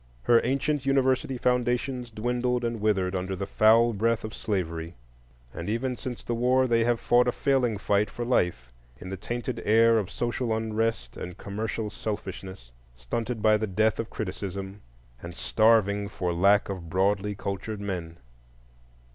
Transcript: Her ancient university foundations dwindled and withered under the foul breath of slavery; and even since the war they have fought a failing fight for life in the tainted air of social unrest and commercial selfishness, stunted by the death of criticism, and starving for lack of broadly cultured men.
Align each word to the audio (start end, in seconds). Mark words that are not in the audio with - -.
Her 0.23 0.41
ancient 0.43 0.83
university 0.83 1.37
foundations 1.37 2.09
dwindled 2.09 2.63
and 2.65 2.81
withered 2.81 3.15
under 3.15 3.35
the 3.35 3.45
foul 3.45 3.93
breath 3.93 4.23
of 4.23 4.33
slavery; 4.33 4.95
and 5.53 5.69
even 5.69 5.95
since 5.95 6.23
the 6.23 6.33
war 6.33 6.65
they 6.65 6.83
have 6.85 6.99
fought 6.99 7.27
a 7.27 7.31
failing 7.31 7.77
fight 7.77 8.09
for 8.09 8.25
life 8.25 8.73
in 8.99 9.09
the 9.11 9.15
tainted 9.15 9.61
air 9.63 9.99
of 9.99 10.09
social 10.09 10.55
unrest 10.57 11.17
and 11.17 11.37
commercial 11.37 11.91
selfishness, 11.91 12.71
stunted 12.95 13.43
by 13.43 13.57
the 13.57 13.67
death 13.67 13.99
of 13.99 14.09
criticism, 14.09 14.81
and 15.21 15.35
starving 15.35 16.07
for 16.07 16.33
lack 16.33 16.67
of 16.67 16.89
broadly 16.89 17.35
cultured 17.35 17.79
men. 17.79 18.17